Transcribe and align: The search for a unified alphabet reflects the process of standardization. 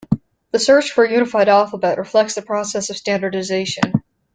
The 0.51 0.57
search 0.57 0.93
for 0.93 1.03
a 1.03 1.11
unified 1.11 1.47
alphabet 1.47 1.99
reflects 1.99 2.33
the 2.33 2.41
process 2.41 2.89
of 2.89 2.97
standardization. 2.97 4.01